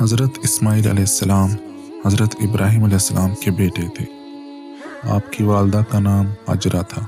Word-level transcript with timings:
حضرت 0.00 0.38
اسماعیل 0.42 0.88
علیہ 0.88 1.00
السلام 1.00 1.50
حضرت 2.06 2.36
ابراہیم 2.40 2.84
علیہ 2.84 2.94
السلام 2.94 3.30
کے 3.34 3.50
بیٹے 3.50 3.82
تھے۔ 3.82 4.04
آپ 5.10 5.32
کی 5.32 5.44
والدہ 5.44 5.80
کا 5.90 5.98
نام 5.98 6.26
اجرا 6.46 6.82
تھا۔ 6.82 7.06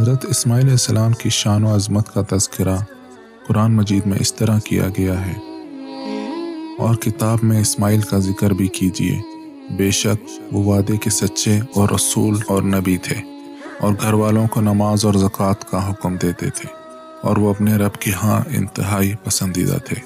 حضرت 0.00 0.24
اسماعیل 0.28 0.62
علیہ 0.62 0.74
السلام 0.74 1.12
کی 1.12 1.28
شان 1.28 1.64
و 1.64 1.74
عظمت 1.74 2.14
کا 2.14 2.36
تذکرہ 2.36 2.76
قرآن 3.46 3.76
مجید 3.76 4.06
میں 4.06 4.18
اس 4.20 4.34
طرح 4.34 4.58
کیا 4.58 4.88
گیا 4.98 5.26
ہے۔ 5.26 5.34
اور 6.78 6.94
کتاب 6.94 7.38
میں 7.42 7.60
اسماعیل 7.60 8.00
کا 8.00 8.18
ذکر 8.18 8.50
بھی 8.50 8.66
کیجیے 8.66 9.20
بے 9.70 9.90
شک 9.90 10.30
وہ 10.52 10.64
وعدے 10.64 10.96
کے 10.96 11.10
سچے 11.10 11.60
اور 11.74 11.88
رسول 11.94 12.36
اور 12.48 12.62
نبی 12.62 12.96
تھے 12.96 13.16
اور 13.80 13.94
گھر 14.02 14.12
والوں 14.12 14.46
کو 14.46 14.60
نماز 14.60 15.04
اور 15.04 15.14
زکوٰۃ 15.14 15.70
کا 15.70 15.90
حکم 15.90 16.16
دیتے 16.16 16.50
تھے۔ 16.50 16.77
اور 17.22 17.36
وہ 17.36 17.50
اپنے 17.50 17.74
رب 17.74 17.94
کے 17.94 18.10
ہاں 18.22 18.40
انتہائی 18.50 19.14
پسندیدہ 19.24 19.76
تھے۔ 19.84 19.96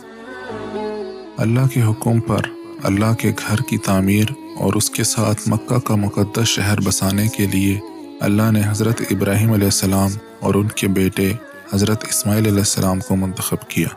اللہ 1.39 1.67
کے 1.75 1.83
حکم 1.83 2.21
پر 2.21 2.41
اللہ 2.85 3.15
کے 3.15 3.33
گھر 3.49 3.57
کی 3.57 3.79
تعمیر 3.79 4.25
اور 4.61 4.73
اس 4.73 4.91
کے 4.91 5.05
ساتھ 5.05 5.49
مکہ 5.49 5.79
کا 5.79 5.95
مقدس 5.95 6.47
شہر 6.47 6.81
بسانے 6.81 7.29
کے 7.29 7.47
لیے 7.47 7.79
اللہ 8.21 8.51
نے 8.51 8.63
حضرت 8.67 9.03
ابراہیم 9.11 9.53
علیہ 9.53 9.65
السلام 9.65 10.11
اور 10.41 10.55
ان 10.55 10.69
کے 10.69 10.89
بیٹے 10.89 11.33
حضرت 11.75 12.05
اسماعیل 12.09 12.47
علیہ 12.47 12.59
السلام 12.59 12.99
کو 13.09 13.17
منتخب 13.17 13.69
کیا۔ 13.69 13.89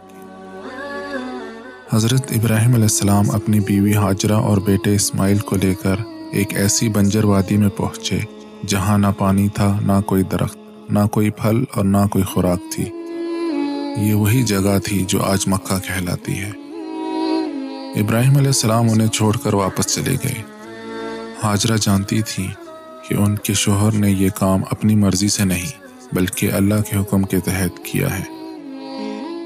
حضرت 1.94 2.32
ابراہیم 2.32 2.72
علیہ 2.72 2.84
السلام 2.84 3.32
اپنی 3.32 3.60
بیوی 3.60 3.94
حاجرہ 3.94 4.34
اور 4.34 4.58
بیٹے 4.58 4.96
اسماعیل 4.96 5.38
کو 5.38 5.56
لے 5.56 5.74
کر 5.76 5.96
ایک 6.32 6.56
ایسی 6.56 6.90
بنجر 6.90 7.24
وادی 7.24 7.58
میں 7.58 7.70
پہنچے 7.70 8.20
جہاں 8.68 8.98
نہ 8.98 9.08
پانی 9.18 9.50
تھا، 9.50 9.80
نہ 9.82 10.02
کوئی 10.02 10.24
درخت، 10.24 10.58
نہ 10.92 11.00
کوئی 11.12 11.30
پھل 11.30 11.64
اور 11.76 11.86
نہ 11.86 12.08
کوئی 12.12 12.24
خوراک 12.24 12.60
تھی۔ 12.72 12.86
یہ 13.98 14.14
وہی 14.14 14.44
جگہ 14.44 14.80
تھی 14.84 15.06
جو 15.08 15.24
آج 15.24 15.48
مکہ 15.48 15.80
کہلاتی 15.80 16.34
ہے۔ 16.34 16.50
ابراہیم 18.00 18.36
علیہ 18.36 18.48
السلام 18.48 18.90
انہیں 18.90 19.08
چھوڑ 19.08 19.38
کر 19.38 19.54
واپس 19.54 19.86
چلے 19.96 20.16
گئے۔ 20.24 20.42
حاجرہ 21.44 21.78
جانتی 21.78 22.22
تھی 22.22 22.48
کہ 23.10 23.14
ان 23.14 23.36
کے 23.36 23.54
شوہر 23.54 23.92
نے 23.92 24.12
یہ 24.12 24.30
کام 24.36 24.62
اپنی 24.72 24.96
مرضی 24.96 25.28
سے 25.28 25.46
نہیں، 25.46 25.72
بلکہ 26.16 26.52
اللہ 26.52 26.76
کے 26.90 26.98
حکم 26.98 27.24
کے 27.24 27.40
تحت 27.40 27.86
کیا 27.86 28.20
ہے۔ 28.20 28.24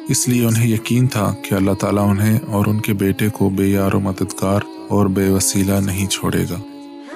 اس 0.09 0.28
لیے 0.28 0.45
انہیں 0.45 0.67
یقین 0.67 1.08
تھا 1.08 1.34
کہ 1.50 1.56
اللہ 1.56 1.73
تعالیٰ 1.73 2.09
انہیں 2.09 2.39
اور 2.39 2.66
ان 2.66 2.80
کے 2.80 2.94
بیٹے 2.94 3.30
کو 3.30 3.50
بے 3.50 3.67
یار 3.67 3.94
و 3.94 4.00
مددگار 4.00 4.59
اور 4.89 5.06
بے 5.06 5.30
وسیلہ 5.30 5.73
نہیں 5.73 6.08
چھوڑے 6.08 6.45
گا۔ 6.50 6.59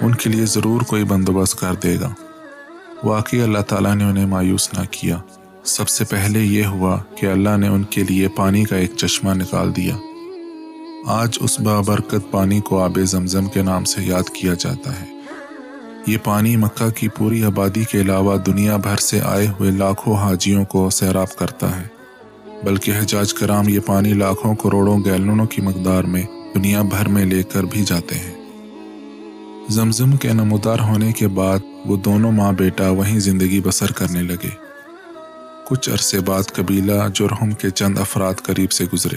ان 0.02 0.16
کے 0.16 0.30
لیے 0.30 0.46
ضرور 0.46 0.82
کوئی 0.82 1.04
بندوبست 1.04 1.60
کر 1.60 1.74
دے 1.74 2.00
گا۔ 2.00 2.14
واقعی 3.04 3.42
اللہ 3.42 3.60
تعالیٰ 3.60 3.96
نے 3.96 4.04
انہیں 4.04 4.26
مایوس 4.26 4.70
نہ 4.74 4.84
کیا۔ 4.92 5.18
سب 5.66 5.90
سے 5.90 6.06
پہلے 6.06 6.40
یہ 6.40 6.66
ہوا 6.66 6.98
کہ 7.18 7.26
اللہ 7.26 7.58
نے 7.58 7.68
ان 7.68 7.84
کے 7.84 8.04
لیے 8.10 8.28
پانی 8.28 8.64
کا 8.64 8.76
ایک 8.76 8.92
چشمہ 8.98 9.30
نکال 9.34 9.76
دیا۔ 9.76 9.96
آج 11.06 11.38
اس 11.42 11.60
بابرکت 11.60 12.32
پانی 12.32 12.60
کو 12.60 12.84
آب 12.84 13.00
زمزم 13.04 13.46
کے 13.46 13.62
نام 13.62 13.84
سے 13.84 14.02
یاد 14.04 14.30
کیا 14.30 14.54
جاتا 14.60 15.02
ہے۔ 15.02 15.06
یہ 16.08 16.18
پانی 16.24 16.56
مکہ 16.56 16.90
کی 16.90 17.08
پوری 17.08 17.44
آبادی 17.44 17.84
کے 17.84 18.02
علاوہ 18.02 18.38
دنیا 18.38 18.78
بھر 18.78 18.96
سے 18.96 19.22
آئے 19.22 19.48
ہوئے 19.48 19.72
لاکھوں 19.72 20.16
حاجیوں 20.16 20.66
کو 20.66 20.90
سیراب 20.90 21.36
کرتا 21.36 21.82
ہے۔ 21.82 21.88
بلکہ 22.64 22.92
حجاج 22.92 23.34
کرام 23.34 23.70
یہ 23.70 23.80
پانی 23.80 24.14
لاکھوں 24.14 24.56
کروڑوں 24.56 25.00
گیلنوں 25.06 25.46
کی 25.46 25.62
مقدار 25.62 26.04
میں 26.04 26.24
دنیا 26.56 26.82
بھر 26.82 27.08
میں 27.08 27.26
لے 27.26 27.44
کر 27.44 27.64
بھی 27.64 27.84
جاتے 27.86 28.16
ہیں۔ 28.16 28.50
زمزم 29.70 30.18
کے 30.18 30.34
نمودار 30.34 30.80
ہونے 30.80 31.12
کے 31.12 31.28
بعد 31.28 31.60
وہ 31.86 31.98
دونوں 31.98 32.32
ماں 32.32 32.52
بیٹا 32.52 32.90
وہیں 32.90 33.20
زندگی 33.20 33.62
بسر 33.62 33.92
کرنے 33.92 34.22
لگے۔ 34.22 34.73
کچھ 35.74 35.90
عرصے 35.90 36.20
بعد 36.20 36.44
قبیلہ 36.54 37.08
جرہم 37.14 37.52
کے 37.52 37.70
چند 37.70 37.98
افراد 37.98 38.34
قریب 38.44 38.72
سے 38.72 38.86
گزرے۔ 38.94 39.16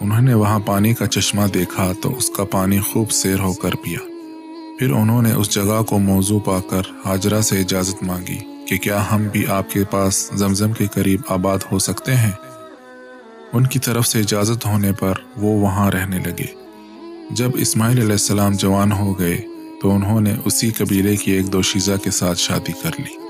انہوں 0.00 0.20
نے 0.20 0.34
وہاں 0.34 0.58
پانی 0.58 0.94
کا 0.94 1.06
چشمہ 1.06 1.42
دیکھا 1.54 1.92
تو 2.02 2.16
اس 2.16 2.30
کا 2.30 2.44
پانی 2.44 2.78
خوب 2.78 3.10
سیر 3.10 3.38
ہو 3.38 3.52
کر 3.52 3.70
پیا۔ 3.70 3.98
پھر 4.78 4.90
انہوں 4.90 5.22
نے 5.22 5.32
اس 5.32 5.50
جگہ 5.50 5.82
کو 5.82 5.98
موضوع 5.98 6.40
پا 6.40 6.60
کر 6.70 6.82
حاجرہ 7.04 7.40
سے 7.40 7.60
اجازت 7.60 8.02
مانگی 8.02 8.38
کہ 8.68 8.78
کیا 8.78 9.04
ہم 9.12 9.28
بھی 9.32 9.46
آپ 9.46 9.70
کے 9.70 9.84
پاس 9.84 10.30
زمزم 10.34 10.72
کے 10.72 10.86
قریب 10.94 11.20
آباد 11.28 11.58
ہو 11.72 11.78
سکتے 11.78 12.14
ہیں؟ 12.14 12.32
ان 13.52 13.66
کی 13.66 13.78
طرف 13.78 14.06
سے 14.06 14.20
اجازت 14.20 14.66
ہونے 14.66 14.92
پر 14.92 15.14
وہ 15.36 15.60
وہاں 15.60 15.90
رہنے 15.90 16.18
لگے۔ 16.18 16.54
جب 17.30 17.50
اسماعیل 17.54 17.98
علیہ 17.98 18.12
السلام 18.12 18.52
جوان 18.52 18.92
ہو 18.92 19.18
گئے 19.18 19.42
تو 19.82 19.94
انہوں 19.94 20.20
نے 20.20 20.34
اسی 20.44 20.70
قبیلے 20.70 21.16
کی 21.16 21.32
ایک 21.32 21.52
دو 21.52 21.62
شیزہ 21.62 21.96
کے 22.02 22.10
ساتھ 22.10 22.38
شادی 22.38 22.72
کر 22.82 22.90
لی۔ 22.98 23.25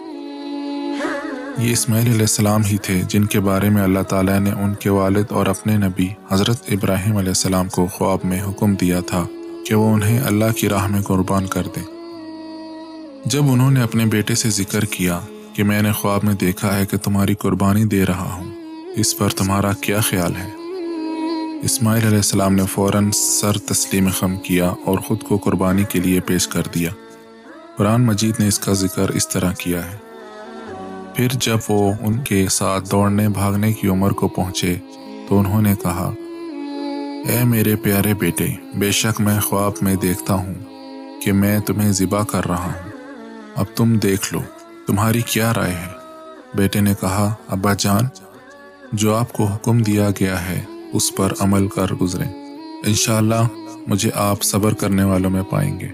یہ 1.59 1.72
اسماعیل 1.72 2.06
علیہ 2.06 2.21
السلام 2.21 2.61
ہی 2.65 2.77
تھے 2.77 3.03
جن 3.09 3.25
کے 3.25 3.41
بارے 3.41 3.71
میں 3.71 3.83
اللہ 3.83 4.03
تعالیٰ 4.03 4.41
نے 4.41 4.50
ان 4.50 4.75
کے 4.75 4.91
والد 4.91 5.25
اور 5.31 5.47
اپنے 5.47 5.77
نبی 5.77 6.09
حضرت 6.31 6.62
ابراہیم 6.69 7.17
علیہ 7.17 7.28
السلام 7.28 7.69
کو 7.69 7.87
خواب 7.87 8.19
میں 8.25 8.43
حکم 8.43 8.75
دیا 8.75 9.00
تھا 9.00 9.27
کہ 9.67 9.75
وہ 9.75 9.94
انہیں 9.94 10.21
اللہ 10.21 10.44
کی 10.56 10.69
راہ 10.69 10.87
میں 10.87 11.03
قربان 11.03 11.47
کر 11.47 11.62
دیں۔ 11.77 11.83
جب 13.25 13.43
انہوں 13.44 13.71
نے 13.71 13.83
اپنے 13.83 14.06
بیٹے 14.06 14.34
سے 14.34 14.50
ذکر 14.50 14.84
کیا 14.84 15.21
کہ 15.53 15.65
میں 15.65 15.83
نے 15.83 15.93
خواب 15.93 16.21
میں 16.22 16.34
دیکھا 16.34 16.78
ہے 16.78 16.87
کہ 16.87 16.97
تمہاری 16.97 17.34
قربانی 17.34 17.84
دے 17.84 18.06
رہا 18.06 18.33
ہوں، 18.33 18.55
اس 18.97 19.19
پر 19.19 19.28
تمہارا 19.28 19.73
کیا 19.73 20.00
خیال 20.00 20.33
ہے؟ 20.37 20.50
اسماعیل 21.62 22.05
علیہ 22.06 22.17
السلام 22.17 22.55
نے 22.55 22.62
فوراً 22.73 23.11
سر 23.11 23.59
تسلیم 23.59 24.09
خم 24.19 24.37
کیا 24.37 24.73
اور 24.84 24.99
خود 24.99 25.23
کو 25.23 25.37
قربانی 25.37 25.84
کے 25.88 26.00
لیے 26.00 26.21
پیش 26.21 26.49
کر 26.49 26.62
دیا۔ 26.75 26.91
قرآن 27.77 28.03
مجید 28.06 28.41
نے 28.41 28.49
اس 28.49 28.59
کا 28.59 28.73
ذکر 28.73 29.09
اس 29.09 29.28
طرح 29.28 29.53
کیا 29.59 29.93
ہے۔ 29.93 30.06
پھر 31.16 31.28
جب 31.32 31.59
وہ 31.69 31.93
ان 32.00 32.19
کے 32.19 32.47
ساتھ 32.50 32.91
دوڑنے 32.91 33.28
بھاگنے 33.28 33.72
کی 33.72 33.88
عمر 33.88 34.10
کو 34.10 34.28
پہنچے 34.28 34.77
تو 35.28 35.38
انہوں 35.38 35.62
نے 35.62 35.75
کہا، 35.82 36.12
اے 37.28 37.44
میرے 37.44 37.77
پیارے 37.77 38.15
بیٹے، 38.15 38.47
بے 38.75 38.91
شک 38.91 39.21
میں 39.21 39.41
خواب 39.41 39.72
میں 39.82 39.94
دیکھتا 39.94 40.34
ہوں 40.34 40.55
کہ 41.22 41.32
میں 41.32 41.59
تمہیں 41.59 41.93
ذبح 41.93 42.22
کر 42.25 42.47
رہا 42.47 42.66
ہوں۔ 42.66 42.91
اب 43.56 43.65
تم 43.75 43.99
دیکھ 43.99 44.34
لو، 44.34 44.41
تمہاری 44.87 45.21
کیا 45.21 45.53
رائے 45.56 45.75
ہے؟ 45.75 45.93
بیٹے 46.55 46.81
نے 46.81 46.94
کہا، 47.00 47.34
ابا 47.49 47.75
جان، 47.78 48.05
جو 48.93 49.15
آپ 49.15 49.32
کو 49.32 49.44
حکم 49.44 49.78
دیا 49.78 50.09
گیا 50.21 50.49
ہے، 50.49 50.62
اس 50.93 51.16
پر 51.16 51.32
عمل 51.41 51.69
کر 51.69 51.94
گزریں۔ 52.00 52.32
انشاءاللہ 52.87 53.49
مجھے 53.87 54.10
آپ 54.15 54.43
صبر 54.43 54.75
کرنے 54.75 55.05
والوں 55.05 55.31
میں 55.31 55.43
پائیں 55.43 55.81
گے۔ 55.81 55.88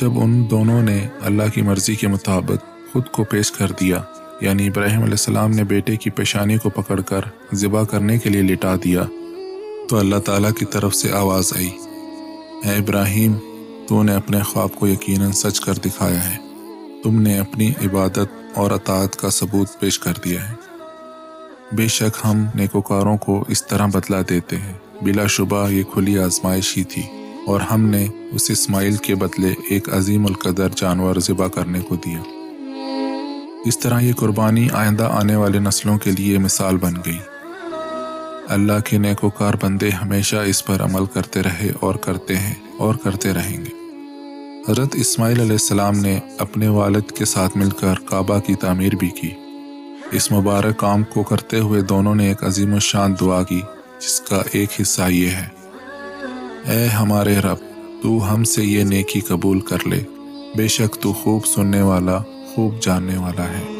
جب 0.00 0.20
ان 0.20 0.50
دونوں 0.50 0.82
نے 0.82 1.06
اللہ 1.22 1.50
کی 1.54 1.62
مرضی 1.62 1.94
کے 1.94 2.08
مطابق 2.08 2.77
خود 2.92 3.06
کو 3.06 3.24
پیش 3.24 3.52
کر 3.52 3.66
دیا۔ 3.80 4.02
یعنی 4.40 4.66
ابراہیم 4.66 5.00
علیہ 5.00 5.10
السلام 5.10 5.50
نے 5.50 5.64
بیٹے 5.64 5.96
کی 5.96 6.10
پیشانی 6.10 6.56
کو 6.56 6.70
پکڑ 6.70 7.00
کر 7.00 7.20
ذبح 7.54 7.84
کرنے 7.84 8.18
کے 8.18 8.30
لیے 8.30 8.42
لٹا 8.42 8.74
دیا۔ 8.84 9.04
تو 9.88 9.96
اللہ 9.96 10.16
تعالیٰ 10.16 10.52
کی 10.52 10.64
طرف 10.64 10.94
سے 10.94 11.12
آواز 11.12 11.52
آئی۔ 11.56 11.70
اے 12.64 12.70
ابراہیم، 12.70 13.32
تو 13.88 14.02
نے 14.02 14.14
اپنے 14.14 14.40
خواب 14.40 14.74
کو 14.74 14.88
یقیناً 14.88 15.32
سچ 15.32 15.60
کر 15.60 15.74
دکھایا 15.74 16.30
ہے۔ 16.30 16.36
تم 17.04 17.22
نے 17.22 17.38
اپنی 17.38 17.70
عبادت 17.70 18.58
اور 18.58 18.70
اطاعت 18.70 19.16
کا 19.16 19.30
ثبوت 19.30 19.68
پیش 19.80 19.98
کر 19.98 20.12
دیا 20.24 20.48
ہے۔ 20.48 20.54
بے 21.72 21.88
شک 21.88 22.18
ہم 22.24 22.46
نیکوکاروں 22.54 23.16
کو 23.16 23.44
اس 23.48 23.66
طرح 23.66 23.86
بدلا 23.86 24.20
دیتے 24.28 24.56
ہیں۔ 24.56 24.74
بلا 25.02 25.26
شبہ 25.26 25.70
یہ 25.70 25.82
کھلی 25.82 26.18
آزمائش 26.18 26.76
ہی 26.76 26.84
تھی۔ 26.84 27.02
اور 27.46 27.60
ہم 27.60 27.80
نے 27.80 28.06
اس 28.32 28.50
اسماعیل 28.50 28.96
کے 28.96 29.14
بدلے 29.14 29.54
ایک 29.70 29.94
عظیم 29.94 30.26
القدر 30.26 30.68
جانور 30.76 31.16
ذبح 31.16 31.48
کرنے 31.48 31.80
کو 31.80 31.96
دیا۔ 31.96 32.47
اس 33.64 33.78
طرح 33.78 34.00
یہ 34.00 34.12
قربانی 34.12 34.68
آئندہ 34.72 35.04
آنے 35.04 35.36
والے 35.36 35.58
نسلوں 35.58 35.98
کے 35.98 36.10
لیے 36.10 36.38
مثال 36.38 36.76
بن 36.76 36.94
گئی۔ 37.06 37.18
اللہ 38.48 38.80
کے 38.84 38.98
نیکوکار 38.98 39.54
بندے 39.62 39.90
ہمیشہ 39.90 40.36
اس 40.36 40.66
پر 40.66 40.80
عمل 40.80 41.06
کرتے 41.06 41.42
رہے 41.42 41.72
اور 41.80 41.94
کرتے 41.94 42.36
ہیں 42.36 42.54
اور 42.78 42.94
کرتے 42.94 43.32
رہیں 43.32 43.58
گے۔ 43.58 43.70
حضرت 44.68 44.88
اسماعیل 44.92 45.40
علیہ 45.40 45.52
السلام 45.52 45.98
نے 45.98 46.20
اپنے 46.38 46.68
والد 46.68 47.10
کے 47.10 47.24
ساتھ 47.24 47.56
مل 47.56 47.70
کر 47.70 47.94
کعبہ 48.10 48.38
کی 48.38 48.54
تعمیر 48.54 48.94
بھی 48.94 49.08
کی۔ 49.08 49.30
اس 50.10 50.32
مبارک 50.32 50.76
کام 50.76 51.02
کو 51.02 51.22
کرتے 51.22 51.58
ہوئے 51.58 51.80
دونوں 51.80 52.14
نے 52.14 52.28
ایک 52.28 52.44
عظیم 52.44 52.74
و 52.74 52.78
شان 52.78 53.14
دعا 53.20 53.42
کی، 53.42 53.60
جس 54.00 54.20
کا 54.20 54.42
ایک 54.52 54.68
حصہ 54.80 55.02
یہ 55.08 55.30
ہے۔ 55.30 55.48
اے 56.66 56.86
ہمارے 56.86 57.38
رب، 57.38 57.58
تو 58.02 58.34
ہم 58.34 58.44
سے 58.44 58.64
یہ 58.64 58.84
نیکی 58.84 59.20
قبول 59.20 59.60
کر 59.60 59.86
لے۔ 59.86 60.02
بے 60.56 60.68
شک 60.68 61.02
تو 61.02 61.12
خوب 61.12 61.46
سننے 61.46 61.82
والا 61.82 62.18
خوب 62.58 62.80
جاننے 62.80 63.16
والا 63.16 63.44
ہے۔ 63.44 63.77